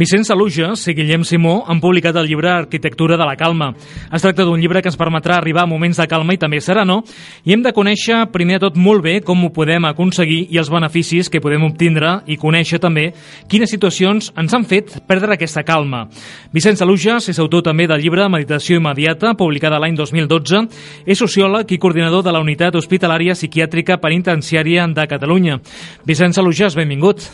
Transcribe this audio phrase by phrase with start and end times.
[0.00, 3.66] Vicenç Saluges i Guillem Simó han publicat el llibre Arquitectura de la Calma.
[4.08, 7.02] Es tracta d'un llibre que ens permetrà arribar a moments de calma i també serenor
[7.44, 10.70] i hem de conèixer primer de tot molt bé com ho podem aconseguir i els
[10.72, 13.10] beneficis que podem obtindre i conèixer també
[13.52, 16.06] quines situacions ens han fet perdre aquesta calma.
[16.48, 20.64] Vicenç Saluges és autor també del llibre Meditació immediata, publicada l'any 2012,
[21.04, 25.60] és sociòleg i coordinador de la Unitat Hospitalària Psiquiàtrica Penitenciària de Catalunya.
[26.08, 27.28] Vicenç Saluges, benvingut.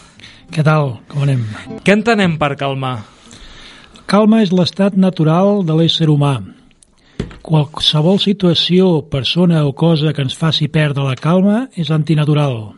[0.54, 0.98] Què tal?
[1.10, 1.42] Com anem?
[1.84, 3.00] Què entenem per calmar?
[4.06, 6.36] Calma és l'estat natural de l'ésser humà.
[7.46, 12.74] Qualsevol situació, persona o cosa que ens faci perdre la calma és antinatural.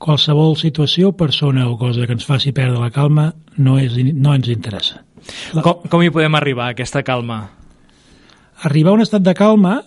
[0.00, 4.48] Qualsevol situació, persona o cosa que ens faci perdre la calma no, és, no ens
[4.48, 5.02] interessa.
[5.52, 5.64] La...
[5.64, 7.42] Com, com hi podem arribar, a aquesta calma?
[8.64, 9.82] Arribar a un estat de calma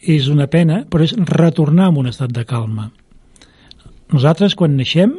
[0.00, 2.88] és una pena, però és retornar a un estat de calma.
[4.12, 5.18] Nosaltres, quan naixem,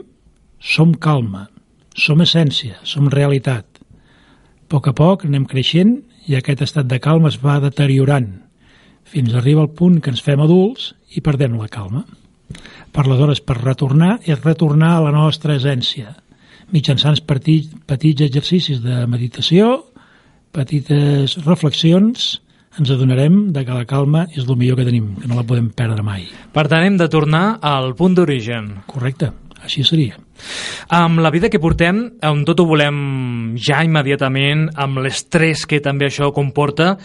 [0.61, 1.47] som calma,
[1.97, 3.65] som essència, som realitat.
[3.65, 5.97] A poc a poc anem creixent
[6.29, 8.29] i aquest estat de calma es va deteriorant
[9.11, 12.05] fins a arribar al punt que ens fem adults i perdem la calma.
[12.91, 16.13] Per aleshores, per retornar, és retornar a la nostra essència,
[16.71, 19.73] mitjançant petits, petits exercicis de meditació,
[20.55, 22.39] petites reflexions,
[22.79, 25.67] ens adonarem de que la calma és el millor que tenim, que no la podem
[25.75, 26.27] perdre mai.
[26.55, 28.77] Per tant, hem de tornar al punt d'origen.
[28.87, 30.19] Correcte, així seria.
[30.92, 36.09] Amb la vida que portem, on tot ho volem ja immediatament, amb l'estrès que també
[36.09, 36.95] això comporta,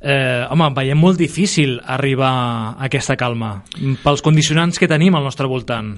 [0.00, 3.62] eh, home, veiem molt difícil arribar a aquesta calma,
[4.02, 5.94] pels condicionants que tenim al nostre voltant.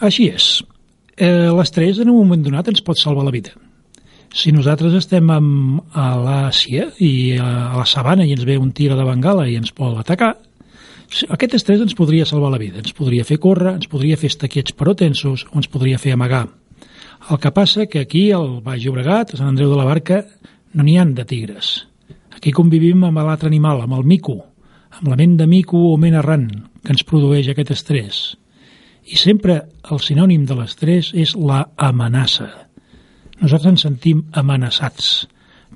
[0.00, 0.62] Així és.
[1.16, 3.54] Eh, L'estrès en un moment donat ens pot salvar la vida.
[4.34, 8.96] Si nosaltres estem amb, a l'Àsia i a la sabana i ens ve un tigre
[8.98, 10.32] de Bengala i ens pot atacar,
[11.30, 14.74] aquest estrès ens podria salvar la vida, ens podria fer córrer, ens podria fer estaquets
[14.74, 16.48] però tensos o ens podria fer amagar.
[17.30, 20.24] El que passa que aquí, al Baix Llobregat, a Sant Andreu de la Barca,
[20.74, 21.86] no n'hi han de tigres.
[22.34, 24.40] Aquí convivim amb l'altre animal, amb el mico,
[24.98, 26.48] amb la ment de mico o ment errant
[26.82, 28.24] que ens produeix aquest estrès.
[29.04, 29.60] I sempre
[29.92, 32.48] el sinònim de l'estrès és la amenaça.
[33.40, 35.28] Nosaltres ens sentim amenaçats,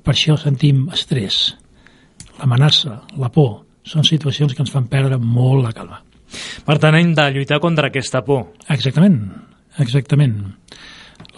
[0.03, 1.55] per això sentim estrès.
[2.39, 6.01] L'amenaça, la por, són situacions que ens fan perdre molt la calma.
[6.65, 8.51] Per tant, hem de lluitar contra aquesta por.
[8.69, 9.19] Exactament,
[9.81, 10.37] exactament.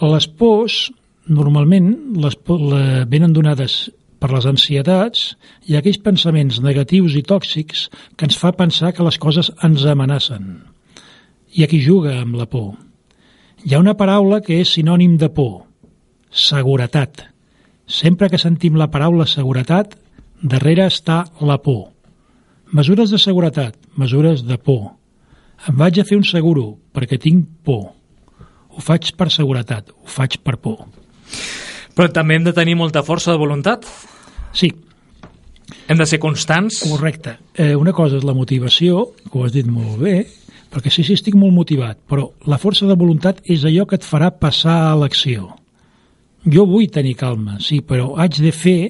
[0.02, 0.84] Les pors,
[1.28, 3.86] normalment, les por, la, venen donades
[4.22, 5.32] per les ansietats
[5.66, 10.60] i aquells pensaments negatius i tòxics que ens fa pensar que les coses ens amenacen.
[11.58, 12.74] I aquí juga amb la por.
[13.64, 15.64] Hi ha una paraula que és sinònim de por,
[16.30, 17.26] seguretat.
[17.86, 19.96] Sempre que sentim la paraula seguretat,
[20.42, 21.91] darrere està la por.
[22.72, 24.94] Mesures de seguretat, mesures de por.
[25.68, 27.90] Em vaig a fer un seguro perquè tinc por.
[28.72, 30.86] Ho faig per seguretat, ho faig per por.
[31.92, 33.84] Però també hem de tenir molta força de voluntat?
[34.56, 34.70] Sí.
[35.84, 36.80] Hem de ser constants?
[36.88, 37.36] Correcte.
[37.52, 40.22] Eh, una cosa és la motivació, que ho has dit molt bé,
[40.72, 44.08] perquè sí, sí, estic molt motivat, però la força de voluntat és allò que et
[44.08, 45.50] farà passar a l'acció.
[46.48, 48.80] Jo vull tenir calma, sí, però haig de fer,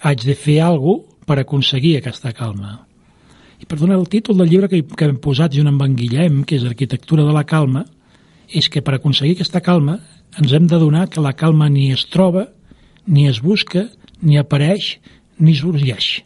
[0.00, 2.78] haig de fer alguna per aconseguir aquesta calma.
[3.60, 6.58] I perdona, el títol del llibre que, que hem posat junt amb en Guillem, que
[6.58, 7.84] és Arquitectura de la calma,
[8.50, 9.98] és que per aconseguir aquesta calma
[10.40, 12.48] ens hem de donar que la calma ni es troba,
[13.06, 13.86] ni es busca,
[14.22, 14.96] ni apareix,
[15.38, 16.24] ni sorgeix.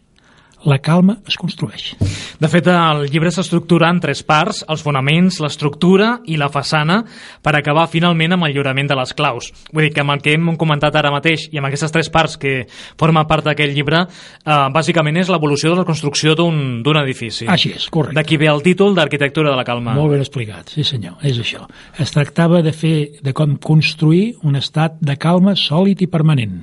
[0.67, 1.93] La calma es construeix.
[2.39, 6.97] De fet, el llibre s'estructura en tres parts, els fonaments, l'estructura i la façana,
[7.43, 9.51] per acabar finalment amb el lliurament de les claus.
[9.71, 12.35] Vull dir que amb el que hem comentat ara mateix i amb aquestes tres parts
[12.41, 12.65] que
[12.99, 17.47] forma part d'aquest llibre, eh, bàsicament és l'evolució de la construcció d'un edifici.
[17.47, 18.17] Així és, correcte.
[18.19, 19.93] D'aquí ve el títol d'Arquitectura de la Calma.
[19.95, 21.69] Molt ben explicat, sí senyor, és això.
[21.97, 26.59] Es tractava de fer, de com construir un estat de calma sòlid i permanent.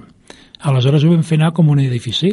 [0.67, 2.31] Aleshores ho vam fer anar com un edifici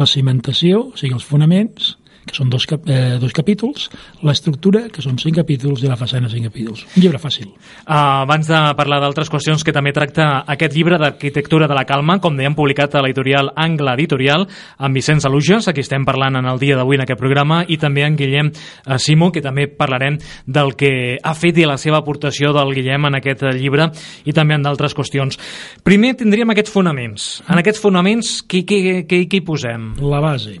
[0.00, 1.94] la cimentació, o sigui, els fonaments,
[2.30, 3.88] que són dos, cap, eh, dos capítols,
[4.26, 6.84] l'estructura, que són cinc capítols, i la façana, cinc capítols.
[6.94, 7.50] Un llibre fàcil.
[7.50, 12.20] Uh, abans de parlar d'altres qüestions que també tracta aquest llibre d'arquitectura de la calma,
[12.22, 14.46] com dèiem, publicat a l'editorial Angle Editorial,
[14.78, 18.06] amb Vicenç Aluges, aquí estem parlant en el dia d'avui en aquest programa, i també
[18.06, 22.54] en Guillem uh, Simo, que també parlarem del que ha fet i la seva aportació
[22.56, 23.90] del Guillem en aquest llibre,
[24.24, 25.40] i també en d'altres qüestions.
[25.86, 27.30] Primer tindríem aquests fonaments.
[27.48, 29.94] En aquests fonaments, què, què, què, què hi posem?
[30.00, 30.60] La base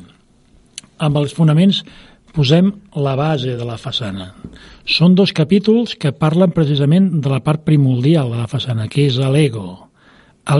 [1.00, 1.82] amb els fonaments
[2.34, 4.30] posem la base de la façana.
[4.86, 9.18] Són dos capítols que parlen precisament de la part primordial de la façana, que és
[9.18, 9.88] l'ego.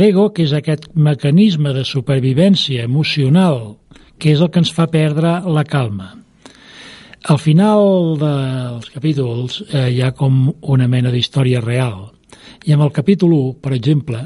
[0.00, 3.76] L'ego, que és aquest mecanisme de supervivència emocional,
[4.19, 6.14] que és el que ens fa perdre la calma.
[7.31, 12.10] Al final dels capítols eh, hi ha com una mena d'història real.
[12.64, 14.22] I amb el capítol 1, per exemple,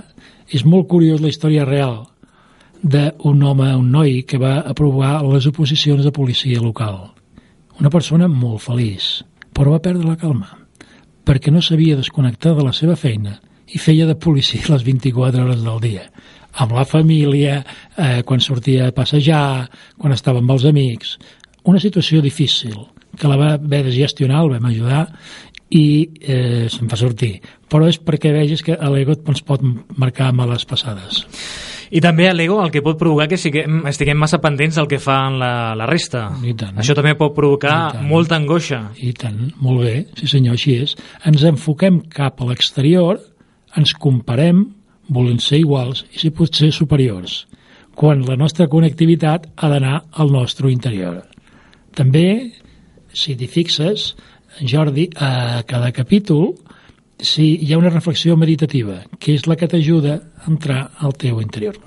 [0.52, 2.04] És molt curiós la història real
[2.84, 6.98] d'un home, un noi, que va aprovar les oposicions de policia local.
[7.80, 9.22] Una persona molt feliç,
[9.56, 10.50] però va perdre la calma,
[11.24, 13.38] perquè no sabia desconnectar de la seva feina
[13.72, 16.04] i feia de policia les 24 hores del dia,
[16.60, 17.62] amb la família,
[17.96, 21.16] eh, quan sortia a passejar, quan estava amb els amics.
[21.64, 22.76] Una situació difícil,
[23.16, 25.06] que la va haver de gestionar, el vam ajudar,
[25.72, 25.86] i
[26.20, 27.38] eh, se'n fa sortir.
[27.72, 29.64] Però és perquè vegis que l'ego ens pot
[29.96, 31.24] marcar males passades.
[31.90, 35.38] I també l'ego el que pot provocar que siguem, estiguem massa pendents del que fan
[35.40, 36.26] la, la resta.
[36.44, 36.78] I tant.
[36.80, 38.80] Això també pot provocar molta angoixa.
[39.02, 40.96] I tant, molt bé, sí senyor, així és.
[41.28, 43.20] Ens enfoquem cap a l'exterior,
[43.76, 44.64] ens comparem,
[45.12, 47.44] volent ser iguals i si pot ser superiors,
[47.94, 51.20] quan la nostra connectivitat ha d'anar al nostre interior.
[51.94, 52.54] També,
[53.12, 54.14] si t'hi fixes,
[54.62, 56.54] Jordi, a cada capítol
[57.24, 61.40] sí, hi ha una reflexió meditativa, que és la que t'ajuda a entrar al teu
[61.40, 61.78] interior.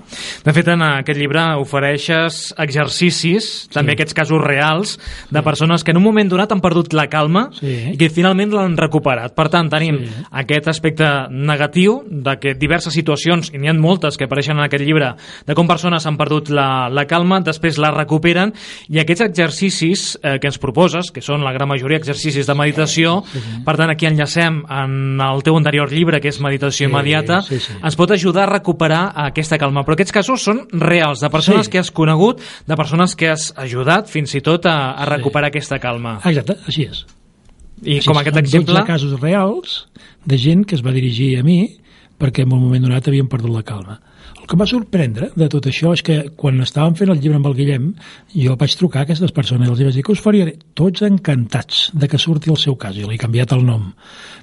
[0.44, 4.96] De fet, en aquest llibre ofereixes exercicis, també aquests casos reals,
[5.30, 7.92] de persones que en un moment donat han perdut la calma Sí.
[7.92, 9.34] i que finalment l'han recuperat.
[9.34, 10.10] Per tant, tenim Sí.
[10.32, 14.84] aquest aspecte negatiu de que diverses situacions, i n'hi ha moltes que apareixen en aquest
[14.84, 15.14] llibre,
[15.46, 18.52] de com persones han perdut la, la calma, després la recuperen,
[18.88, 23.22] i aquests exercicis eh, que ens proposes, que són la gran majoria exercicis de meditació,
[23.64, 27.58] per tant, aquí enllacem en el teu anterior llibre, que és Meditació Sí, Immediata, sí,
[27.60, 27.72] sí.
[27.82, 29.84] ens pot ajudar a recuperar aquesta calma.
[29.84, 31.72] Però aquests casos són reals, de persones Sí.
[31.72, 35.78] que has conegut, de persones que has ajudat fins i tot a, a recuperar aquesta
[35.78, 36.18] calma.
[36.24, 37.04] Exacte, així és.
[37.84, 38.74] I Així com és, aquest exemple...
[38.74, 39.86] 12 casos reals
[40.26, 41.76] de gent que es va dirigir a mi
[42.18, 44.00] perquè en un moment donat havien perdut la calma.
[44.48, 47.50] Que em va sorprendre de tot això és que quan estàvem fent el llibre amb
[47.50, 47.88] el Guillem
[48.32, 50.46] jo vaig trucar a aquestes persones i els vaig dir que us faria
[50.78, 52.96] tots encantats de que surti el seu cas.
[52.96, 53.90] I li he canviat el nom.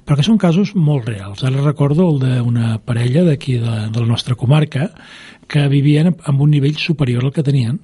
[0.06, 1.42] Perquè són casos molt reals.
[1.42, 4.92] Ara recordo el d'una parella d'aquí de, de la nostra comarca
[5.50, 7.82] que vivien amb un nivell superior al que tenien.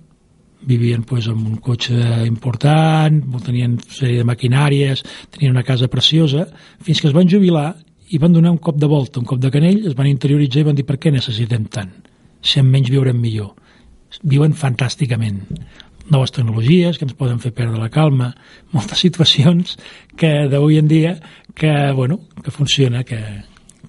[0.62, 5.02] Vivien pues, amb un cotxe important, tenien una sèrie de maquinàries,
[5.34, 6.46] tenien una casa preciosa,
[6.86, 7.72] fins que es van jubilar
[8.14, 10.70] i van donar un cop de volta, un cop de canell, es van interioritzar i
[10.70, 11.92] van dir per què necessitem tant?
[12.58, 13.54] Amb menys viurem millor.
[14.22, 15.40] Viuen fantàsticament.
[16.12, 18.32] Noves tecnologies que ens poden fer perdre la calma,
[18.74, 19.78] moltes situacions
[20.18, 21.14] que d'avui en dia
[21.54, 23.20] que, bueno, que funciona, que,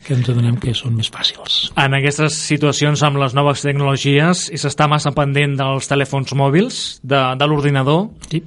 [0.05, 1.71] que ens adonem que són més fàcils.
[1.79, 7.23] En aquestes situacions amb les noves tecnologies i s'està massa pendent dels telèfons mòbils, de,
[7.39, 8.43] de l'ordinador, Sí.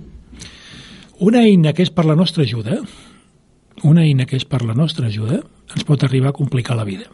[1.19, 2.75] Una eina que és per la nostra ajuda,
[3.88, 5.38] una eina que és per la nostra ajuda,
[5.73, 7.09] ens pot arribar a complicar la vida.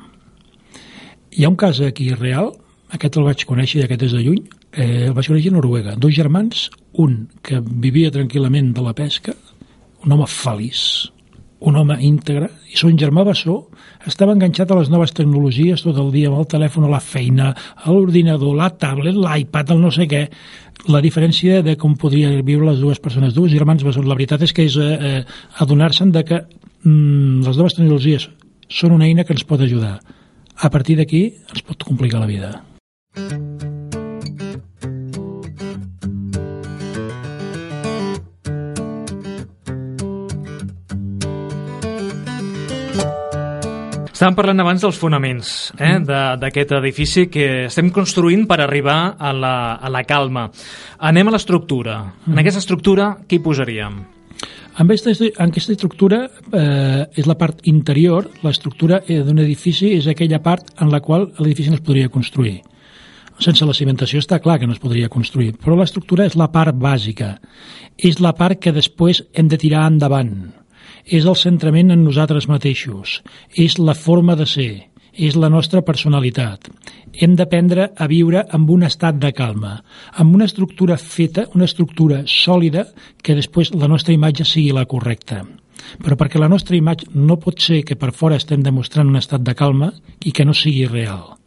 [1.31, 2.51] Hi ha un cas aquí real,
[2.93, 4.43] aquest el vaig conèixer i aquest és de lluny,
[4.73, 5.97] eh, el vaig conèixer a Noruega.
[5.97, 6.69] Dos germans,
[7.01, 9.35] un que vivia tranquil·lament de la pesca,
[10.05, 11.11] un home feliç,
[11.63, 13.55] un home íntegre, i son germà Bessó
[14.09, 17.93] estava enganxat a les noves tecnologies tot el dia amb el telèfon la feina, a
[17.93, 20.25] l'ordinador, la tablet, l'iPad, el no sé què.
[20.91, 24.53] La diferència de com podrien viure les dues persones, dos germans Bessó, la veritat és
[24.53, 25.23] que és eh, eh,
[25.63, 28.29] adonar-se'n de que mm, les noves tecnologies
[28.69, 30.01] són una eina que ens pot ajudar.
[30.59, 32.53] A partir d'aquí ens pot complicar la vida.
[44.13, 46.05] Estàvem parlant abans dels fonaments eh, Mm.
[46.07, 50.51] de- d'aquest edifici que estem construint per arribar a la, a la calma.
[50.99, 52.13] Anem a l'estructura.
[52.27, 52.33] Mm.
[52.33, 54.05] En aquesta estructura, què hi posaríem?
[54.79, 60.07] En aquesta, en aquesta estructura eh, és la part interior, l'estructura eh, d'un edifici és
[60.07, 62.63] aquella part en la qual l'edifici no es podria construir.
[63.41, 66.77] Sense la cimentació està clar que no es podria construir, però l'estructura és la part
[66.77, 67.37] bàsica,
[67.97, 70.53] és la part que després hem de tirar endavant,
[71.07, 73.21] és el centrament en nosaltres mateixos,
[73.57, 74.73] és la forma de ser,
[75.13, 76.71] és la nostra personalitat.
[77.13, 79.83] Hem d'aprendre a viure amb un estat de calma,
[80.17, 82.87] amb una estructura feta, una estructura sòlida,
[83.23, 85.43] que després la nostra imatge sigui la correcta.
[86.01, 89.43] Però perquè la nostra imatge no pot ser que per fora estem demostrant un estat
[89.43, 89.93] de calma
[90.25, 91.42] i que no sigui real.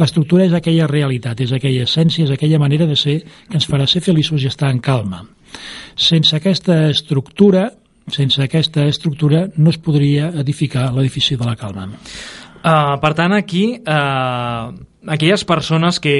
[0.00, 3.86] L'estructura és aquella realitat, és aquella essència, és aquella manera de ser que ens farà
[3.90, 5.24] ser feliços i estar en calma.
[5.96, 7.68] Sense aquesta estructura,
[8.12, 11.90] sense aquesta estructura no es podria edificar l'edifici de la calma.
[12.64, 14.72] Uh, per tant, aquí, uh,
[15.12, 16.16] aquelles persones que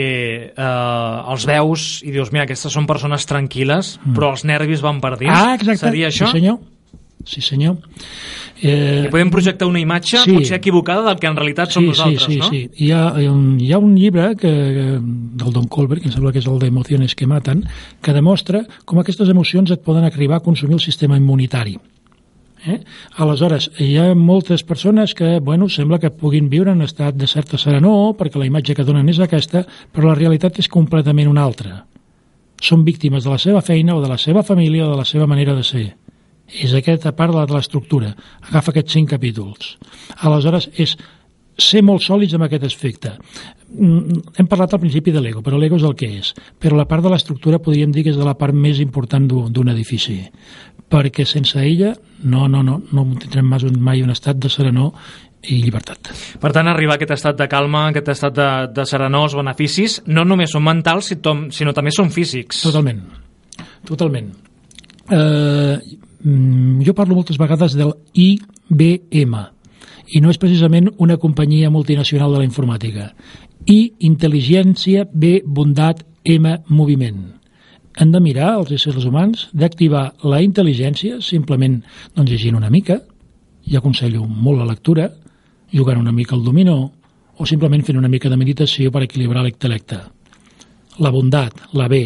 [0.52, 4.12] uh, els veus i dius, mira, aquestes són persones tranquil·les, mm.
[4.12, 5.32] però els nervis van per dins.
[5.32, 5.86] Ah, exacte.
[5.86, 6.28] Seria això?
[6.28, 6.60] Sí, senyor.
[7.24, 7.78] Sí, senyor.
[8.62, 10.32] Eh, I podem projectar una imatge Sí.
[10.34, 12.48] potser equivocada del que en realitat som sí, nosaltres, sí, sí, no?
[12.50, 12.70] sí.
[12.76, 14.50] Hi ha, hi ha un- hi ha un llibre que,
[15.00, 17.64] del Don Colbert, que em sembla que és el d'Emociones que maten,
[18.02, 21.78] que demostra com aquestes emocions et poden arribar a consumir el sistema immunitari.
[22.66, 22.80] Eh?
[23.16, 27.58] Aleshores, hi ha moltes persones que, bueno, sembla que puguin viure en estat de certa
[27.58, 31.84] serenor, perquè la imatge que donen és aquesta, però la realitat és completament una altra.
[32.60, 35.26] Són víctimes de la seva feina o de la seva família o de la seva
[35.26, 35.96] manera de ser.
[36.48, 38.12] És aquesta part de l'estructura.
[38.48, 39.76] Agafa aquests cinc capítols.
[40.20, 40.96] Aleshores, és
[41.58, 43.14] ser molt sòlids amb aquest aspecte.
[43.74, 46.32] Mm, hem parlat al principi de l'ego, però l'ego és el que és.
[46.60, 49.70] Però la part de l'estructura podríem dir que és de la part més important d'un
[49.72, 50.20] edifici,
[50.90, 54.92] perquè sense ella no, no, no, no tindrem mai un estat de serenor
[55.48, 56.10] i llibertat.
[56.40, 60.00] Per tant, arribar a aquest estat de calma, aquest estat de, de serenor, els beneficis,
[60.06, 61.12] no només són mentals,
[61.54, 62.62] sinó també són físics.
[62.64, 63.02] Totalment,
[63.86, 64.32] totalment.
[65.12, 65.76] Eh,
[66.24, 69.34] jo parlo moltes vegades del IBM,
[70.08, 73.10] i no és precisament una companyia multinacional de la informàtica.
[73.68, 77.22] I intel·ligència, B, bondat, M, moviment.
[78.00, 81.78] Hem de mirar, els éssers humans, d'activar la intel·ligència simplement
[82.16, 82.98] doncs, llegint una mica,
[83.64, 85.08] i aconsello molt la lectura,
[85.72, 86.92] jugant una mica al dominó,
[87.36, 90.00] o simplement fent una mica de meditació per equilibrar l'intel·lecte.
[91.02, 92.04] La bondat, la B.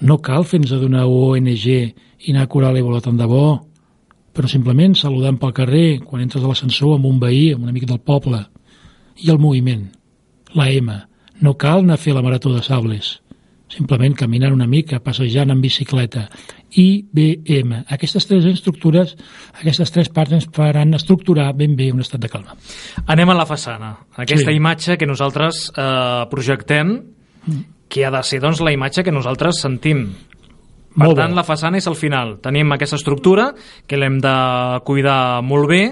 [0.00, 1.66] No cal fer-nos d'una ONG
[2.24, 3.44] i anar a curar l'Ebola tant de bo,
[4.34, 7.88] però simplement saludant pel carrer, quan entres a l'ascensor amb un veí, amb un amic
[7.90, 8.44] del poble.
[9.18, 9.88] I el moviment,
[10.54, 10.94] la M.
[11.42, 13.16] No cal anar a fer la marató de sables.
[13.68, 16.28] Simplement caminant una mica, passejant en bicicleta.
[16.70, 17.26] I, B,
[17.58, 17.82] M.
[17.92, 19.16] Aquestes tres estructures,
[19.60, 22.56] aquestes tres parts ens faran estructurar ben bé un estat de calma.
[23.06, 23.92] Anem a la façana.
[24.16, 24.56] Aquesta sí.
[24.56, 26.94] imatge que nosaltres eh, projectem,
[27.44, 27.60] mm.
[27.92, 30.06] que ha de ser doncs, la imatge que nosaltres sentim.
[30.98, 32.38] Per molt tant, la façana és al final.
[32.42, 33.52] Tenim aquesta estructura
[33.86, 34.34] que l'hem de
[34.88, 35.82] cuidar molt bé,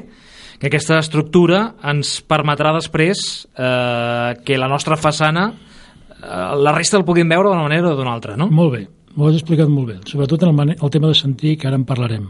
[0.58, 3.22] que aquesta estructura ens permetrà després
[3.54, 8.16] eh, que la nostra façana eh, la resta el puguin veure d'una manera o d'una
[8.16, 8.48] altra, no?
[8.50, 8.86] Molt bé,
[9.16, 11.86] ho has explicat molt bé, sobretot en el, el tema de sentir, que ara en
[11.88, 12.26] parlarem.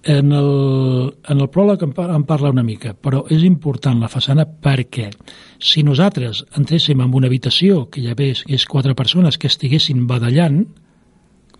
[0.00, 0.50] En el,
[1.28, 5.10] en el pròleg en, en parla una mica, però és important la façana perquè
[5.60, 10.06] si nosaltres entréssim en una habitació que ja ves que és quatre persones que estiguessin
[10.08, 10.64] badallant,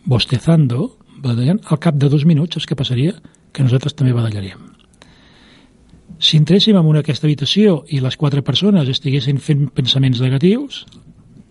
[0.05, 3.15] bostezando, badallant, al cap de dos minuts és que passaria
[3.53, 4.71] que nosaltres també badallaríem.
[6.21, 10.85] Si entréssim en una aquesta habitació i les quatre persones estiguessin fent pensaments negatius,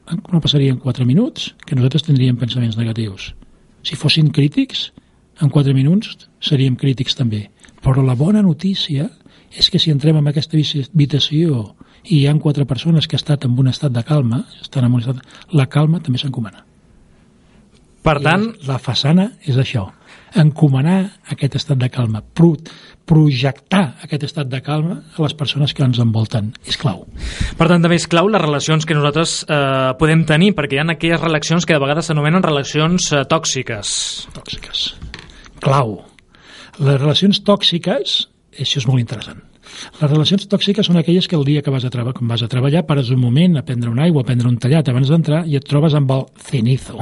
[0.10, 3.34] no passarien quatre minuts que nosaltres tindríem pensaments negatius.
[3.84, 4.92] Si fossin crítics,
[5.42, 7.48] en quatre minuts seríem crítics també.
[7.82, 9.10] Però la bona notícia
[9.50, 11.76] és que si entrem en aquesta habitació
[12.06, 14.98] i hi han quatre persones que han estat en un estat de calma, estan en
[14.98, 16.69] un estat, la calma també s'encomana.
[18.06, 18.52] Per tant...
[18.68, 19.88] la façana és això,
[20.40, 21.00] encomanar
[21.34, 22.54] aquest estat de calma, pro
[23.10, 26.52] projectar aquest estat de calma a les persones que ens envolten.
[26.70, 27.08] És clau.
[27.58, 30.88] Per tant, també és clau les relacions que nosaltres eh, podem tenir, perquè hi ha
[30.94, 33.96] aquelles relacions que de vegades s'anomenen relacions eh, tòxiques.
[34.38, 34.86] Tòxiques.
[35.66, 35.98] Clau.
[36.78, 38.20] Les relacions tòxiques,
[38.62, 39.49] això és molt interessant.
[40.00, 42.86] Les relacions tòxiques són aquelles que el dia que vas a, treballar, vas a treballar
[42.88, 45.68] pares un moment a prendre una aigua, a prendre un tallat abans d'entrar i et
[45.68, 47.00] trobes amb el cenizo,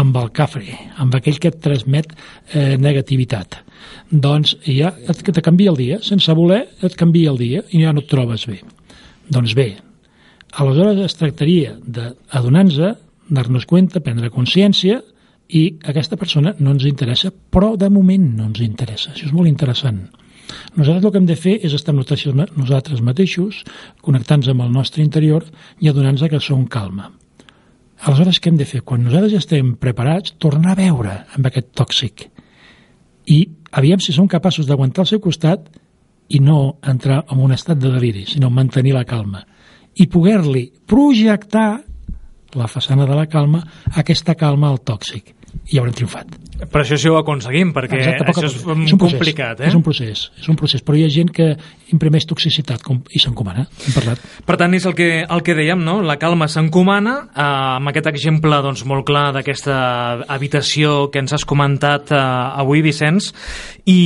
[0.00, 3.60] amb el cafre, amb aquell que et transmet eh, negativitat.
[4.10, 7.94] Doncs ja et, te canvia el dia, sense voler et canvia el dia i ja
[7.94, 8.60] no et trobes bé.
[9.32, 9.70] Doncs bé,
[10.60, 13.00] aleshores es tractaria d'adonar-nos,
[13.34, 15.00] dar-nos compte, prendre consciència
[15.48, 19.12] i aquesta persona no ens interessa, però de moment no ens interessa.
[19.12, 20.06] Això és molt interessant
[20.74, 23.62] nosaltres el que hem de fer és estar nosaltres mateixos,
[24.02, 25.46] connectant-nos amb el nostre interior
[25.80, 27.10] i adonar-nos que som calma.
[28.04, 28.82] Aleshores, què hem de fer?
[28.82, 32.26] Quan nosaltres ja estem preparats, tornar a veure amb aquest tòxic.
[33.26, 33.38] I
[33.72, 35.70] aviam si som capaços d'aguantar al seu costat
[36.28, 39.44] i no entrar en un estat de deliri, sinó mantenir la calma.
[39.96, 41.84] I poder-li projectar
[42.58, 43.62] la façana de la calma,
[44.00, 45.34] aquesta calma al tòxic
[45.72, 46.34] i haurem triomfat.
[46.70, 49.60] Per això sí ho aconseguim, perquè Exacte, això és, és un complicat.
[49.60, 49.70] Eh?
[49.70, 51.48] És un procés, és un procés, però hi ha gent que
[51.94, 54.22] imprimeix toxicitat com, i s'encomana, hem parlat.
[54.46, 55.98] Per tant, és el que, el que dèiem, no?
[56.06, 57.48] la calma s'encomana, eh,
[57.80, 59.78] amb aquest exemple doncs, molt clar d'aquesta
[60.36, 62.22] habitació que ens has comentat eh,
[62.62, 63.32] avui, Vicenç,
[63.84, 63.98] i,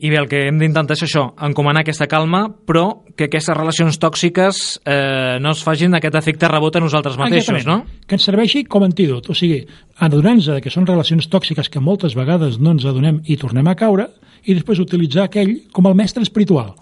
[0.00, 3.96] i bé, el que hem d'intentar és això, encomanar aquesta calma, però que aquestes relacions
[3.98, 7.88] tòxiques eh, no es facin aquest efecte rebot a nosaltres mateixos, Exactament.
[7.88, 8.06] no?
[8.06, 9.62] Que ens serveixi com a antídot, o sigui,
[10.04, 14.10] adonar-nos que són relacions tòxiques que moltes vegades no ens adonem i tornem a caure,
[14.44, 16.74] i després utilitzar aquell com el mestre espiritual,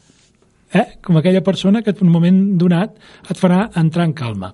[0.74, 0.98] eh?
[1.04, 2.98] com aquella persona que en un moment donat
[3.30, 4.52] et farà entrar en calma.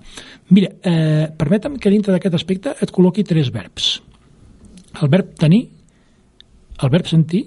[0.50, 3.96] Mira, eh, permetem que dintre d'aquest aspecte et col·loqui tres verbs.
[5.00, 5.64] El verb tenir,
[6.80, 7.46] el verb sentir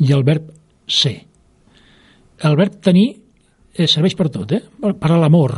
[0.00, 0.48] i el verb
[0.86, 1.18] ser.
[2.42, 3.21] El verb tenir
[3.74, 4.62] eh, serveix per tot, eh?
[4.80, 5.56] per a l'amor.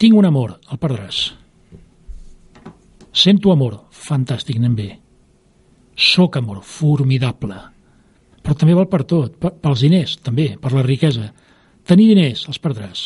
[0.00, 1.24] Tinc un amor, el perdràs.
[3.14, 4.90] Sento amor, fantàstic, anem bé.
[5.94, 7.60] Soc amor, formidable.
[8.44, 11.30] però també val per tot, pels diners, també, per la riquesa.
[11.88, 13.04] Tenir diners, els perdràs.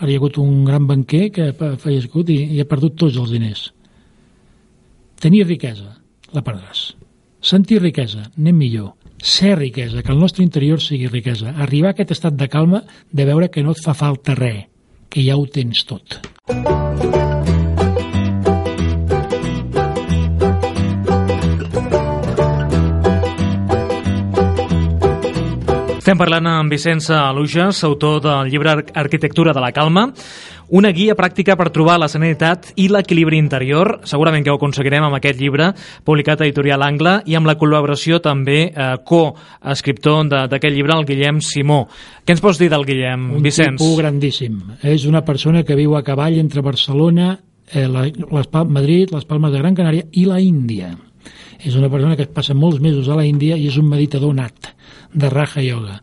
[0.00, 3.20] Ara hi ha hagut un gran banquer que ha fallegut i, i ha perdut tots
[3.22, 3.68] els diners.
[5.22, 5.94] Tenir riquesa,
[6.34, 6.96] la perdràs.
[7.38, 8.97] Sentir riquesa, anem millor.
[9.20, 11.54] Ser riquesa, que el nostre interior sigui riquesa.
[11.58, 14.66] Arribar a aquest estat de calma de veure que no et fa falta res,
[15.10, 16.20] que ja ho tens tot.
[25.98, 30.06] Estem parlant amb Vicenç Alujas, autor del llibre Arquitectura de la Calma,
[30.68, 34.00] una guia pràctica per trobar la serenitat i l'equilibri interior.
[34.08, 35.70] Segurament que ho aconseguirem amb aquest llibre,
[36.04, 41.40] publicat a Editorial Angle, i amb la col·laboració també eh, co-escriptor d'aquest llibre, el Guillem
[41.44, 41.84] Simó.
[42.24, 43.78] Què ens pots dir del Guillem, un Vicenç?
[43.78, 44.62] Un tipus grandíssim.
[44.82, 47.34] És una persona que viu a cavall entre Barcelona,
[47.72, 50.92] eh, la, les Pal Madrid, les Palmes de Gran Canària i la Índia.
[51.58, 54.74] És una persona que passa molts mesos a la Índia i és un meditador nat
[55.12, 55.98] de Raja Yoga.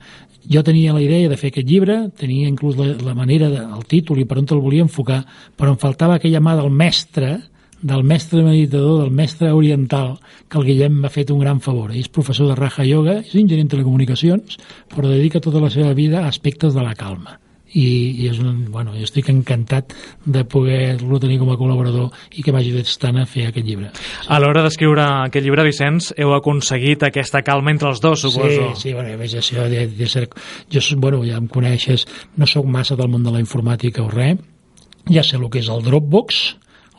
[0.52, 3.86] Jo tenia la idea de fer aquest llibre, tenia inclús la, la manera, de, el
[3.90, 5.24] títol i per on te'l volia enfocar,
[5.58, 7.38] però em faltava aquella mà del mestre,
[7.86, 10.16] del mestre meditador, del mestre oriental,
[10.50, 11.92] que el Guillem m'ha fet un gran favor.
[11.92, 14.60] Ell és professor de Raja Yoga, és enginyer en telecomunicacions,
[14.94, 17.40] però dedica tota la seva vida a aspectes de la calma
[17.76, 17.88] i,
[18.24, 22.56] i és un, bueno, jo estic encantat de poder-lo tenir com a col·laborador i que
[22.56, 23.92] ajudés tant a fer aquest llibre.
[24.32, 28.72] A l'hora d'escriure aquest llibre, Vicenç, heu aconseguit aquesta calma entre els dos, suposo.
[28.74, 30.28] Sí, sí, bueno, a més això de, de ser...
[30.72, 32.08] Jo, bueno, ja em coneixes,
[32.40, 34.40] no sóc massa del món de la informàtica o res,
[35.12, 36.46] ja sé el que és el Dropbox,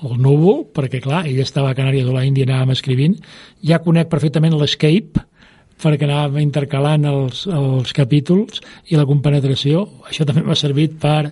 [0.04, 3.16] el núvol, perquè clar, ell estava a Canàries o la Índia anàvem escrivint,
[3.64, 5.25] ja conec perfectament l'Escape,
[5.83, 9.87] perquè anàvem intercalant els, els capítols i la compenetració.
[10.09, 11.30] Això també m'ha servit per...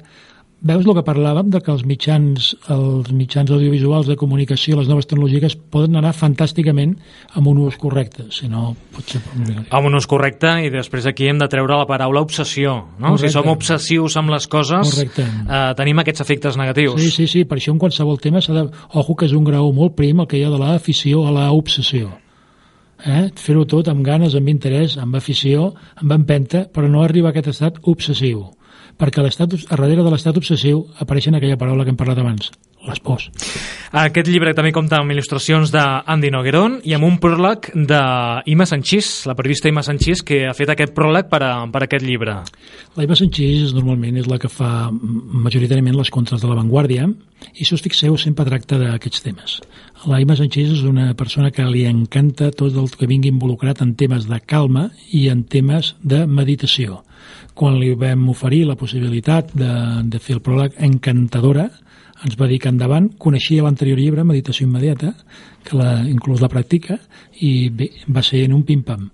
[0.64, 5.04] Veus el que parlàvem, de que els mitjans, els mitjans audiovisuals de comunicació, les noves
[5.10, 6.95] tecnologies, poden anar fantàsticament
[7.36, 9.21] amb un ús correcte, si no pot ser
[9.69, 13.12] Amb un ús correcte, i després aquí hem de treure la paraula obsessió, no?
[13.12, 13.28] Correcte.
[13.28, 16.97] Si som obsessius amb les coses, eh, tenim aquests efectes negatius.
[16.97, 18.66] Sí, sí, sí, per això en qualsevol tema s'ha de...
[18.97, 22.24] Ojo que és un grau molt prim el que hi ha de l'afició a l'obsessió
[23.06, 23.30] eh?
[23.36, 27.52] fer-ho tot amb ganes, amb interès, amb afició, amb empenta, però no arribar a aquest
[27.54, 28.45] estat obsessiu.
[28.99, 32.52] Perquè a darrere de l'estat obsessiu apareixen aquella paraula que hem parlat abans,
[32.88, 33.28] les pors.
[33.94, 39.36] Aquest llibre també compta amb il·lustracions d'Andy Nogueron i amb un pròleg d'Ima Sanchís, la
[39.38, 42.40] periodista Ima Sanchís, que ha fet aquest pròleg per, a, per a aquest llibre.
[42.99, 47.06] La Ima Sanchís normalment és la que fa majoritàriament les contres de l'avantguàrdia
[47.54, 49.56] i si us fixeu sempre tracta d'aquests temes.
[50.10, 53.94] La Ima Sanchís és una persona que li encanta tot el que vingui involucrat en
[53.97, 57.02] temes de calma i en temes de meditació.
[57.54, 59.73] Quan li vam oferir la possibilitat de,
[60.10, 61.68] de fer el pròleg encantadora,
[62.25, 65.13] ens va dir que endavant coneixia l'anterior llibre, Meditació Immediata,
[65.65, 66.99] que la, inclús la practica,
[67.45, 69.08] i bé, va ser en un pim-pam.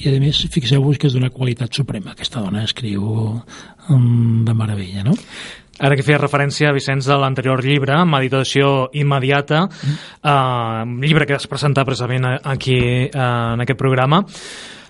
[0.00, 2.14] I a més, fixeu-vos que és d'una qualitat suprema.
[2.14, 5.14] Aquesta dona escriu um, de meravella, no?
[5.84, 9.96] Ara que feia referència, Vicenç, a l'anterior llibre, Meditació immediata, mm.
[10.30, 14.22] eh, llibre que has presentat precisament aquí eh, en aquest programa,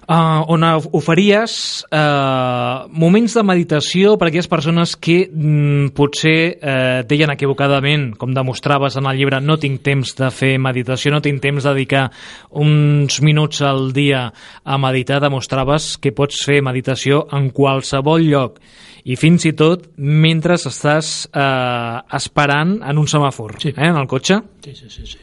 [0.09, 7.03] uh, on oferíes uh, moments de meditació per a aquelles persones que mm, potser uh,
[7.09, 11.43] deien equivocadament, com demostraves en el llibre, no tinc temps de fer meditació, no tinc
[11.45, 12.07] temps de dedicar
[12.51, 14.27] uns minuts al dia
[14.65, 18.61] a meditar, demostraves que pots fer meditació en qualsevol lloc
[19.05, 23.75] i fins i tot mentre estàs eh, esperant en un semàfor, sí.
[23.75, 24.41] eh, en el cotxe.
[24.65, 25.19] Sí, sí, sí, sí.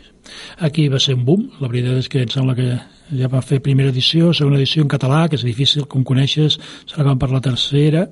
[0.62, 2.70] Aquí va ser un boom, la veritat és que em sembla que
[3.18, 6.58] ja va fer primera edició, segona edició en català, que és difícil, com coneixes,
[6.90, 8.08] serà que per la tercera,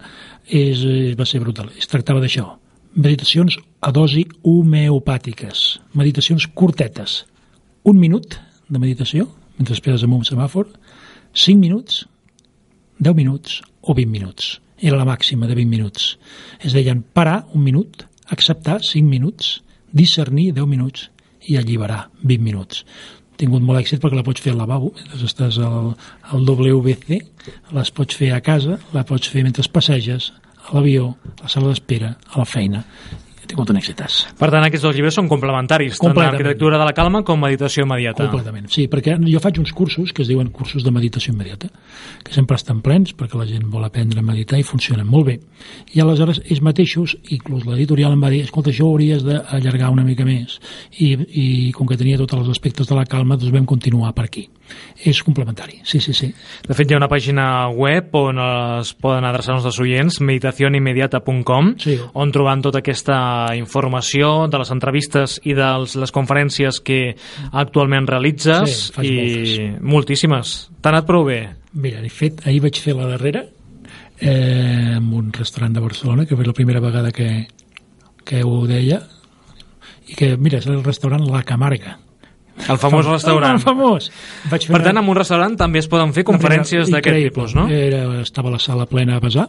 [0.47, 1.69] és, eh, va ser brutal.
[1.77, 2.57] Es tractava d'això,
[2.95, 7.25] meditacions a dosi homeopàtiques, meditacions curtetes,
[7.83, 10.67] un minut de meditació, mentre esperes amb un semàfor,
[11.33, 12.05] 5 minuts,
[12.99, 16.17] 10 minuts o 20 minuts era la màxima de 20 minuts.
[16.59, 21.09] Es deien parar un minut, acceptar 5 minuts, discernir 10 minuts
[21.47, 22.85] i alliberar 20 minuts.
[23.39, 25.93] Tingut molt èxit perquè la pots fer al lavabo, mentre estàs al,
[26.33, 27.21] al WC,
[27.77, 30.33] les pots fer a casa, la pots fer mentre passeges,
[30.67, 32.83] a l'avió, a la sala d'espera, a la feina
[33.49, 34.19] tingut un èxitàs.
[34.39, 38.27] Per tant, aquests dos llibres són complementaris, tant l'arquitectura de la calma com meditació immediata.
[38.29, 41.71] Completament, sí, perquè jo faig uns cursos que es diuen cursos de meditació immediata,
[42.25, 45.39] que sempre estan plens perquè la gent vol aprendre a meditar i funcionen molt bé.
[45.95, 50.05] I aleshores ells mateixos, inclús l'editorial em va dir, escolta, això ho hauries d'allargar una
[50.05, 50.59] mica més.
[50.99, 54.29] I, I com que tenia tots els aspectes de la calma, doncs vam continuar per
[54.29, 54.47] aquí.
[54.99, 56.27] És complementari, sí, sí, sí.
[56.65, 61.71] De fet, hi ha una pàgina web on es poden adreçar els nostres oients, meditacionimmediata.com,
[61.79, 61.95] sí.
[62.19, 63.19] on trobant tota aquesta
[63.55, 65.69] informació de les entrevistes i de
[66.03, 66.99] les conferències que
[67.51, 69.87] actualment realitzes sí, i moltes.
[69.95, 70.57] moltíssimes.
[70.81, 71.39] T'ha anat prou bé?
[71.79, 73.45] Mira, he fet, ahir vaig fer la darrera
[74.19, 77.47] eh, en un restaurant de Barcelona, que és la primera vegada que,
[78.25, 78.99] que ho deia,
[80.09, 81.99] i que, mira, és el restaurant La Camarga.
[82.67, 83.57] El famós restaurant.
[83.57, 84.09] El famós.
[84.51, 87.67] Vaig fer Per tant, en un restaurant també es poden fer conferències d'aquest tipus, no?
[87.71, 89.47] Era, estava la sala plena a pesar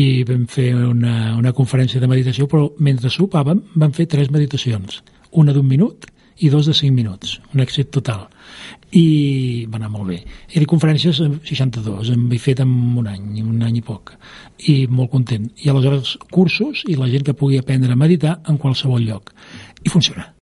[0.00, 5.02] i vam fer una, una conferència de meditació, però mentre sopàvem vam fer tres meditacions,
[5.30, 6.08] una d'un minut
[6.38, 8.28] i dos de cinc minuts, un èxit total.
[8.94, 10.20] I va anar molt bé.
[10.54, 14.14] Eren conferències en 62, en he fet en un any, un any i poc,
[14.70, 15.50] i molt content.
[15.64, 19.34] I aleshores cursos i la gent que pugui aprendre a meditar en qualsevol lloc.
[19.84, 20.37] I funciona.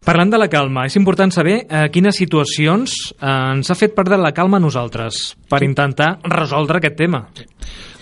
[0.00, 4.16] Parlant de la calma, és important saber eh, quines situacions eh, ens ha fet perdre
[4.16, 5.18] la calma a nosaltres
[5.52, 7.20] per intentar resoldre aquest tema.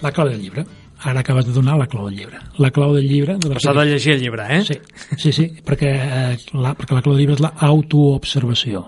[0.05, 0.63] La clau del llibre.
[1.11, 2.39] Ara acabes de donar la clau del llibre.
[2.63, 3.35] La clau del llibre...
[3.43, 4.61] De S'ha de llegir el llibre, eh?
[4.69, 4.77] Sí,
[5.19, 8.85] sí, sí perquè, eh, la, perquè la clau del llibre és l'autoobservació.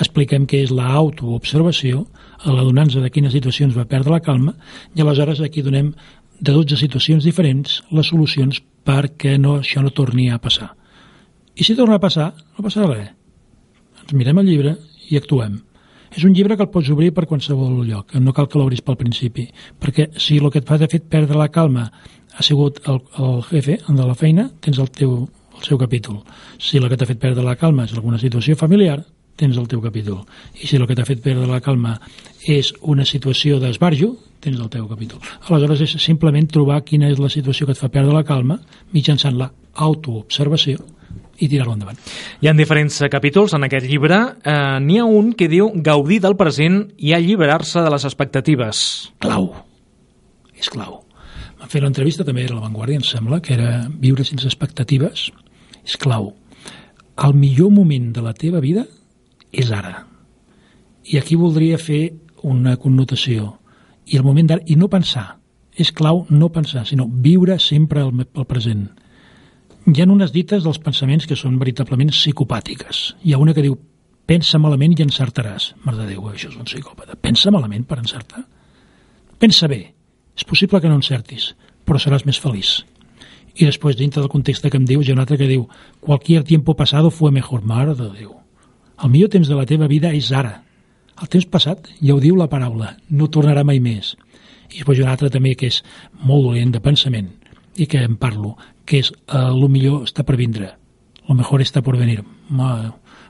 [0.00, 2.06] Expliquem què és l'autoobservació,
[2.48, 4.56] l'adonança de quines situacions va perdre la calma,
[4.96, 5.92] i aleshores aquí donem
[6.40, 10.72] de 12 situacions diferents les solucions perquè no, això no torni a passar.
[11.54, 13.12] I si torna a passar, no passarà res.
[14.02, 14.74] Ens mirem el llibre
[15.10, 15.60] i actuem.
[16.14, 18.98] És un llibre que el pots obrir per qualsevol lloc, no cal que l'obris pel
[18.98, 19.48] principi,
[19.82, 21.88] perquè si el que et fa de fet perdre la calma
[22.34, 25.16] ha sigut el, el jefe de la feina, tens el, teu,
[25.54, 26.22] el seu capítol.
[26.58, 29.00] Si el que t'ha fet perdre la calma és alguna situació familiar,
[29.38, 30.22] tens el teu capítol.
[30.58, 31.96] I si el que t'ha fet perdre la calma
[32.50, 34.12] és una situació d'esbarjo,
[34.42, 35.22] tens el teu capítol.
[35.46, 38.60] Aleshores és simplement trobar quina és la situació que et fa perdre la calma
[38.94, 40.82] mitjançant la autoobservació
[41.38, 41.98] i tirar-lo endavant.
[42.40, 44.18] Hi ha diferents eh, capítols en aquest llibre.
[44.44, 48.84] Eh, N'hi ha un que diu gaudir del present i alliberar-se de les expectatives.
[49.24, 49.50] Clau.
[50.54, 51.00] És clau.
[51.58, 55.30] Vam fer l'entrevista, també era a La Vanguardia, em sembla, que era viure sense expectatives.
[55.84, 56.32] És clau.
[57.24, 58.86] El millor moment de la teva vida
[59.52, 60.04] és ara.
[61.04, 63.58] I aquí voldria fer una connotació.
[64.06, 65.38] I el moment d'ara, i no pensar.
[65.74, 68.86] És clau no pensar, sinó viure sempre el, el present.
[69.84, 73.00] Hi ha unes dites dels pensaments que són veritablement psicopàtiques.
[73.20, 73.74] Hi ha una que diu,
[74.24, 75.74] pensa malament i encertaràs.
[75.84, 77.18] Mare de Déu, això és un psicòpata.
[77.20, 78.46] Pensa malament per encertar?
[79.38, 79.82] Pensa bé.
[80.40, 81.50] És possible que no encertis,
[81.84, 82.78] però seràs més feliç.
[83.60, 85.68] I després, dintre del context que em diu, hi ha un altre que diu
[86.00, 87.60] «Cualquier tiempo pasado fue mejor».
[87.62, 88.32] Mare de Déu.
[89.04, 90.62] El millor temps de la teva vida és ara.
[91.20, 94.16] El temps passat, ja ho diu la paraula, no tornarà mai més.
[94.72, 95.84] I després hi ha un altre també que és
[96.24, 97.34] molt dolent de pensament
[97.76, 98.54] i que en parlo,
[98.86, 100.72] que és eh, el millor està per vindre,
[101.28, 102.20] lo mejor està por venir.
[102.50, 102.70] Ma,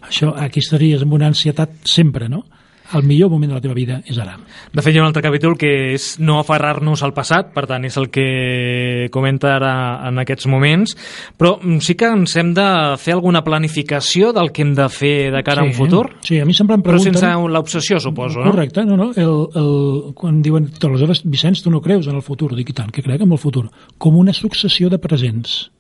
[0.02, 2.44] això, aquí estaries amb una ansietat sempre, no?
[2.94, 4.36] El millor moment de la teva vida és ara.
[4.72, 7.84] De fet, hi ha un altre capítol que és no aferrar-nos al passat, per tant,
[7.88, 9.72] és el que comenta ara
[10.08, 10.94] en aquests moments,
[11.38, 12.66] però sí que ens hem de
[13.02, 16.46] fer alguna planificació del que hem de fer de cara a un futur, Sí, a
[16.46, 17.18] mi sempre em però pregunten...
[17.18, 18.52] sense l'obsessió, suposo, no?
[18.52, 19.10] Correcte, no, no.
[19.16, 22.54] El, el, quan diuen, aleshores, Vicenç, tu no creus en el futur?
[22.54, 23.66] Dic, i tant, que crec en el futur.
[23.98, 25.70] Com una successió de presents.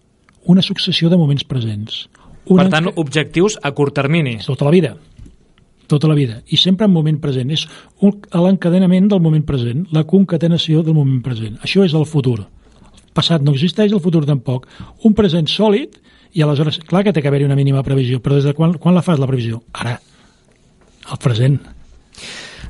[0.44, 2.08] Una successió de moments presents.
[2.44, 4.38] Una Per tant, objectius a curt termini.
[4.44, 4.96] tota la vida
[5.90, 7.50] tota la vida, i sempre en moment present.
[7.54, 7.66] És
[8.00, 11.58] l'encadenament del moment present la concatenació del moment present.
[11.62, 12.40] Això és el futur.
[12.44, 14.66] El passat no existeix, el futur tampoc.
[15.04, 16.00] Un present sòlid
[16.34, 18.96] i aleshores, clar que té que haver-hi una mínima previsió però des de quan, quan
[18.96, 19.62] la fas la previsió?
[19.72, 20.00] ara,
[21.12, 21.60] el present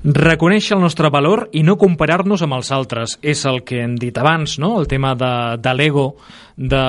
[0.04, 3.16] Reconèixer el nostre valor i no comparar-nos amb els altres.
[3.24, 4.74] És el que hem dit abans, no?
[4.76, 5.32] El tema de,
[5.64, 6.10] de l'ego,
[6.56, 6.82] de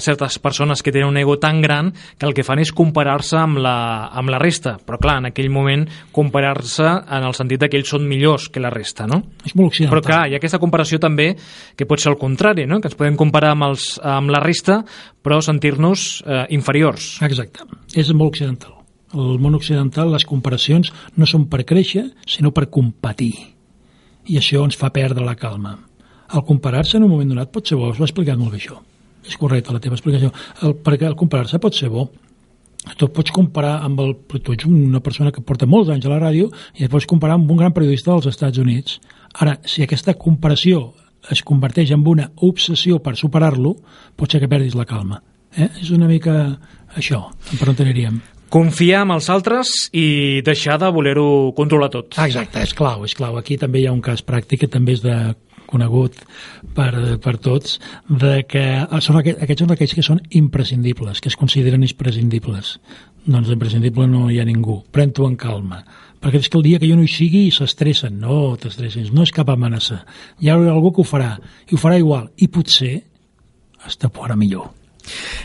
[0.00, 3.60] certes persones que tenen un ego tan gran que el que fan és comparar-se amb,
[3.60, 4.78] la, amb la resta.
[4.80, 5.84] Però clar, en aquell moment
[6.16, 9.22] comparar-se en el sentit que ells són millors que la resta, no?
[9.44, 11.34] és molt occidental Però clar, hi ha aquesta comparació també
[11.76, 12.80] que pot ser el contrari, no?
[12.80, 14.80] que ens podem comparar amb, els, amb la resta
[15.22, 17.16] però sentir-nos eh, inferiors.
[17.26, 18.75] Exacte, és molt occidental.
[19.14, 23.34] El món occidental, les comparacions no són per créixer, sinó per competir.
[24.26, 25.76] I això ens fa perdre la calma.
[26.34, 28.58] El comparar-se en un moment donat pot ser bo, us ho he explicat molt bé
[28.58, 28.80] això.
[29.26, 30.32] És correcte la teva explicació.
[30.62, 32.08] El, perquè el comparar-se pot ser bo.
[32.98, 34.14] Tu pots comparar amb el...
[34.34, 37.38] Tu ets una persona que porta molts anys a la ràdio i et pots comparar
[37.38, 39.00] amb un gran periodista dels Estats Units.
[39.38, 40.92] Ara, si aquesta comparació
[41.30, 43.74] es converteix en una obsessió per superar-lo,
[44.16, 45.22] pot ser que perdis la calma.
[45.56, 45.70] Eh?
[45.82, 46.36] És una mica
[46.94, 47.26] això,
[47.58, 48.22] per on aniríem.
[48.52, 52.14] Confiar en els altres i deixar de voler-ho controlar tot.
[52.22, 53.40] Exacte, és clau, és clau.
[53.40, 55.16] Aquí també hi ha un cas pràctic que també és de
[55.66, 56.14] conegut
[56.76, 58.62] per, per tots, de que
[59.02, 62.76] són aquest, aquests són aquells que són imprescindibles, que es consideren imprescindibles.
[63.26, 64.78] Doncs imprescindible no hi ha ningú.
[64.94, 65.82] Pren-t'ho en calma.
[66.22, 68.20] Perquè és que el dia que jo no hi sigui s'estressen.
[68.22, 70.04] No t'estressis, no és cap amenaça.
[70.40, 71.34] Hi haurà algú que ho farà,
[71.66, 72.30] i ho farà igual.
[72.38, 72.94] I potser
[73.82, 74.70] hasta fora millor.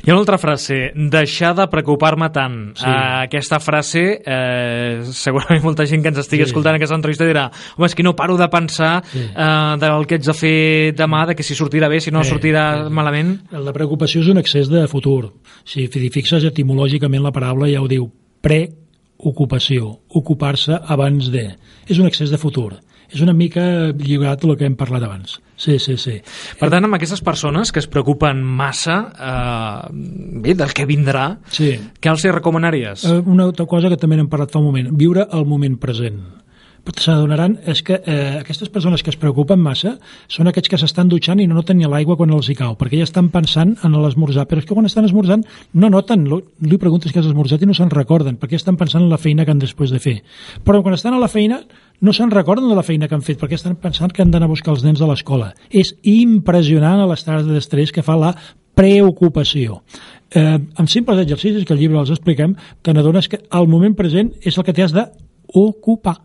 [0.04, 2.76] Hi ha una altra frase, deixar de preocupar-me tant.
[2.76, 2.86] Sí.
[2.86, 6.50] Uh, aquesta frase, eh, segurament molta gent que ens estigui Sí.
[6.50, 9.19] escoltant aquesta entrevista dirà home, és que no paro de pensar Sí.
[9.36, 12.32] uh, del que haig de fer demà, de que si sortirà bé, si no Sí,
[12.32, 12.93] sortirà sí.
[12.93, 13.41] malament.
[13.52, 15.34] La preocupació és un excés de futur.
[15.63, 18.10] Si fixes etimològicament la paraula ja ho diu,
[18.41, 21.56] preocupació, ocupar-se abans de.
[21.88, 22.80] És un excés de futur.
[23.12, 25.39] És una mica lligat al que hem parlat abans.
[25.62, 26.15] Sí, sí, sí.
[26.58, 29.89] Per tant, amb aquestes persones que es preocupen massa eh,
[30.41, 31.76] bé, del que vindrà, Sí.
[32.02, 33.06] què els recomanaries?
[33.06, 36.21] Eh, Una altra cosa que també n'hem parlat fa un moment, viure el moment present.
[36.97, 39.93] S'adonaran és que eh, aquestes persones que es preocupen massa
[40.28, 42.97] són aquests que s'estan dutxant i no noten ni l'aigua quan els hi cau, perquè
[42.97, 45.45] ja estan pensant en l'esmorzar, però és que quan estan esmorzant
[45.78, 49.13] no noten, li preguntes que has esmorzat i no se'n recorden, perquè estan pensant en
[49.13, 50.17] la feina que han després de fer.
[50.65, 51.62] Però quan estan a la feina
[52.01, 54.49] no se'n recorden de la feina que han fet, perquè estan pensant que han d'anar
[54.49, 55.51] a buscar els nens a l'escola.
[55.69, 58.33] És impressionant l'estat d'estrès que fa la
[58.77, 59.81] preocupació.
[60.31, 64.31] Eh, amb simples exercicis que al llibre els expliquem, te n'adones que el moment present
[64.41, 66.17] és el que t'has d'ocupar,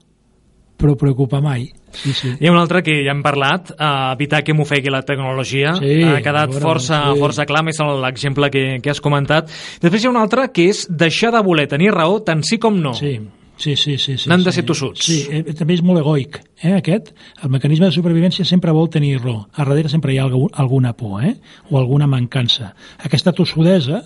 [0.77, 1.69] però preocupar mai.
[1.97, 2.31] Sí, sí.
[2.41, 5.75] Hi ha un altre que ja hem parlat, eh, evitar que m'ofegui la tecnologia.
[5.81, 7.21] Sí, ha quedat bueno, força, sí.
[7.21, 9.51] força clar, més l'exemple que, que has comentat.
[9.83, 12.79] Després hi ha un altre que és deixar de voler tenir raó tant sí com
[12.81, 12.95] no.
[12.97, 13.17] Sí,
[13.57, 13.97] sí, sí.
[13.99, 14.61] sí, sí N'han de sí.
[14.61, 15.05] ser tossuts.
[15.05, 17.13] Sí, eh, també és molt egoic, eh, aquest.
[17.43, 19.47] El mecanisme de supervivència sempre vol tenir raó.
[19.53, 21.37] A darrere sempre hi ha algú, alguna por, eh?
[21.71, 22.75] O alguna mancança.
[23.05, 24.05] Aquesta tossudesa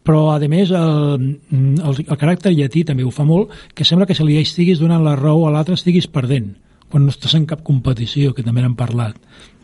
[0.00, 4.16] però a més el, el, el caràcter llatí també ho fa molt, que sembla que
[4.16, 6.54] si li estiguis donant la raó a l'altre estiguis perdent
[6.90, 9.14] quan no estàs en cap competició, que també n'hem parlat.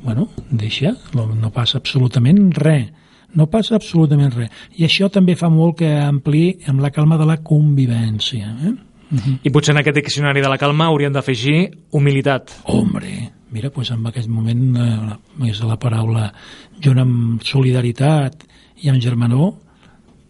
[0.05, 2.93] Bueno, deixa, no, no passa absolutament res.
[3.37, 4.53] No passa absolutament res.
[4.79, 8.53] I això també fa molt que ampliï amb la calma de la convivència.
[8.69, 8.73] Eh?
[9.47, 11.59] I potser en aquest diccionari de la calma hauríem d'afegir
[11.95, 12.57] humilitat.
[12.73, 13.13] Hombre,
[13.55, 16.33] mira, doncs en aquest moment eh, és la paraula
[16.83, 18.43] junt amb solidaritat
[18.83, 19.55] i amb germanor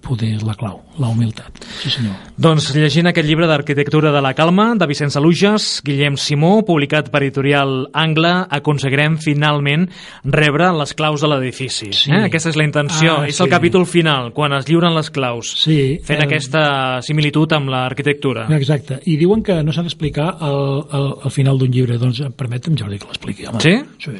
[0.04, 1.60] poder és la clau, la humilitat.
[1.82, 2.14] Sí, senyor.
[2.36, 7.22] Doncs llegint aquest llibre d'Arquitectura de la Calma, de Vicenç Alujas, Guillem Simó, publicat per
[7.24, 9.86] editorial Angle, aconseguirem finalment
[10.24, 11.90] rebre les claus de l'edifici.
[11.96, 12.10] Sí.
[12.12, 12.24] Eh?
[12.28, 13.50] Aquesta és la intenció, Ah, és el sí.
[13.52, 18.46] capítol final, quan es lliuren les claus, Sí, fent eh, aquesta similitud amb l'arquitectura.
[18.56, 19.00] Exacte.
[19.06, 21.96] I diuen que no s'ha d'explicar al, al, al final d'un llibre.
[21.98, 23.46] Doncs permetem, Jordi, que l'expliqui.
[23.62, 23.76] Sí?
[24.02, 24.16] Sí.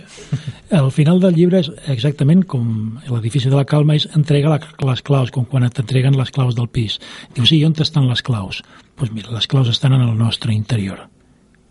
[0.71, 5.03] El final del llibre és exactament com l'edifici de la calma és entrega la, les
[5.07, 6.99] claus, com quan t'entreguen les claus del pis.
[7.35, 8.63] Dius, sí, on estan les claus?
[8.63, 11.09] Doncs pues mira, les claus estan en el nostre interior.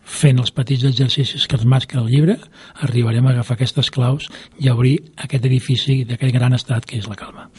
[0.06, 2.36] Fent els petits exercicis que ens marca el llibre,
[2.86, 4.28] arribarem a agafar aquestes claus
[4.62, 7.50] i obrir aquest edifici d'aquest gran estat que és la calma.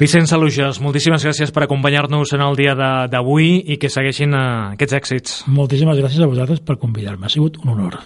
[0.00, 4.72] Vicenç Alujas, moltíssimes gràcies per acompanyar-nos en el dia de- d'avui i que segueixin eh,
[4.74, 5.36] aquests èxits.
[5.46, 7.26] Moltíssimes gràcies a vosaltres per convidar-me.
[7.26, 8.00] Ha sigut un honor.